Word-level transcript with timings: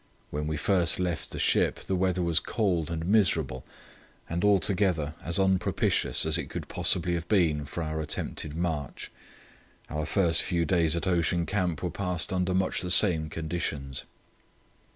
When 0.31 0.47
we 0.47 0.57
first 0.57 0.99
left 0.99 1.29
the 1.29 1.37
ship 1.37 1.81
the 1.81 1.95
weather 1.95 2.23
was 2.23 2.39
cold 2.39 2.89
and 2.89 3.05
miserable, 3.05 3.63
and 4.27 4.43
altogether 4.43 5.13
as 5.23 5.37
unpropitious 5.37 6.25
as 6.25 6.39
it 6.39 6.49
could 6.49 6.67
possibly 6.67 7.13
have 7.13 7.27
been 7.27 7.65
for 7.65 7.83
our 7.83 8.01
attempted 8.01 8.55
march. 8.55 9.11
Our 9.91 10.07
first 10.07 10.41
few 10.41 10.65
days 10.65 10.95
at 10.95 11.05
Ocean 11.05 11.45
Camp 11.45 11.83
were 11.83 11.91
passed 11.91 12.33
under 12.33 12.55
much 12.55 12.81
the 12.81 12.89
same 12.89 13.29
conditions. 13.29 14.05